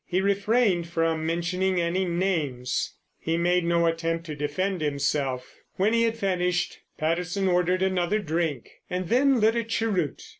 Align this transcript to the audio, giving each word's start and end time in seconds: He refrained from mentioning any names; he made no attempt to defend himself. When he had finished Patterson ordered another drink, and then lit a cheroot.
He 0.07 0.19
refrained 0.19 0.87
from 0.87 1.27
mentioning 1.27 1.79
any 1.79 2.05
names; 2.05 2.95
he 3.19 3.37
made 3.37 3.63
no 3.63 3.85
attempt 3.85 4.25
to 4.25 4.35
defend 4.35 4.81
himself. 4.81 5.59
When 5.75 5.93
he 5.93 6.01
had 6.05 6.17
finished 6.17 6.79
Patterson 6.97 7.47
ordered 7.47 7.83
another 7.83 8.17
drink, 8.17 8.81
and 8.89 9.09
then 9.09 9.39
lit 9.39 9.55
a 9.55 9.63
cheroot. 9.63 10.23